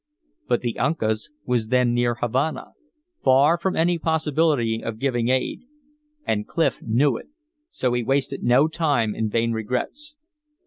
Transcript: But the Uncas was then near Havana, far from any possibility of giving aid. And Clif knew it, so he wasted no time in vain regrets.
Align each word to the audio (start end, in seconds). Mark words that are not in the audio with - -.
But 0.47 0.61
the 0.61 0.79
Uncas 0.79 1.29
was 1.45 1.67
then 1.67 1.93
near 1.93 2.15
Havana, 2.15 2.71
far 3.23 3.55
from 3.59 3.75
any 3.75 3.99
possibility 3.99 4.83
of 4.83 4.97
giving 4.97 5.29
aid. 5.29 5.61
And 6.25 6.47
Clif 6.47 6.81
knew 6.81 7.17
it, 7.17 7.27
so 7.69 7.93
he 7.93 8.01
wasted 8.01 8.41
no 8.41 8.67
time 8.67 9.13
in 9.13 9.29
vain 9.29 9.51
regrets. 9.51 10.15